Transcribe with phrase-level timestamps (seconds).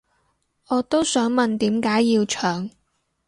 [0.69, 2.71] 我都想問點解要搶